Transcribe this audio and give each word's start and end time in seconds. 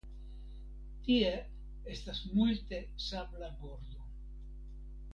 Tie 1.07 1.29
estas 1.97 2.23
multe 2.39 2.81
sabla 3.11 3.55
bordo. 3.63 4.07